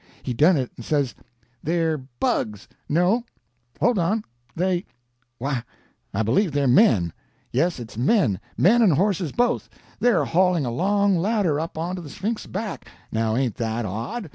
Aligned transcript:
He 0.23 0.33
done 0.33 0.57
it, 0.57 0.71
and 0.75 0.83
says: 0.83 1.13
"They're 1.61 1.99
bugs. 1.99 2.67
No—hold 2.89 3.99
on; 3.99 4.23
they—why, 4.55 5.63
I 6.11 6.23
believe 6.23 6.51
they're 6.53 6.67
men. 6.67 7.13
Yes, 7.51 7.79
it's 7.79 7.99
men—men 7.99 8.81
and 8.81 8.93
horses 8.93 9.31
both. 9.31 9.69
They're 9.99 10.25
hauling 10.25 10.65
a 10.65 10.71
long 10.71 11.15
ladder 11.15 11.59
up 11.59 11.77
onto 11.77 12.01
the 12.01 12.09
Sphinx's 12.09 12.47
back—now 12.47 13.35
ain't 13.35 13.57
that 13.57 13.85
odd? 13.85 14.29